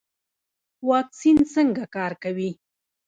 [0.89, 2.51] واکسین څنګه کار کوي؟